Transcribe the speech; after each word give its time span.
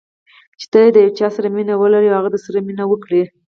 چې 0.59 0.65
ته 0.71 0.79
د 0.95 0.97
یو 1.03 1.11
چا 1.19 1.27
سره 1.35 1.47
مینه 1.55 1.73
ولرې 1.77 2.07
او 2.09 2.17
هغه 2.19 2.29
هم 2.29 2.33
درسره 2.33 2.59
مینه 2.67 2.83
وکړي. 2.87 3.23